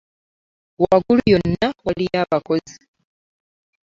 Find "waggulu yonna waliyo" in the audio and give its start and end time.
0.81-2.17